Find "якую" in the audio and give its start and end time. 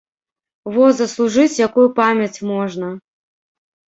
1.67-1.85